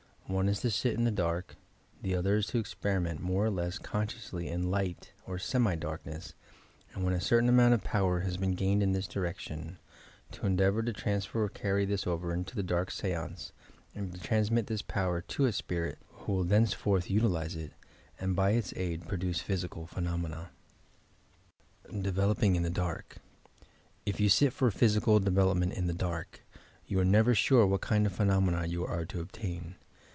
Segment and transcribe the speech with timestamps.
[0.27, 1.57] One is to sit in the dark:
[2.01, 6.05] the other is to ex periment more or less consciously in light or semi dark'
[6.05, 6.35] ness,
[6.93, 9.77] and when a certain amount of power has been gained in this direction,
[10.31, 13.51] to endeavour to transfer or carry this over into the dark seance
[13.93, 17.73] and to transmit this power to a spirit who will thenceforth utilize it
[18.17, 20.49] and by its aid produce physical phenomena.
[21.93, 23.17] OEVELOPINO IN THE DARK
[24.05, 26.39] If you sit for physical development in the dark,
[26.89, 29.75] yoa are never sure what kind of phenomena you are to ob tain.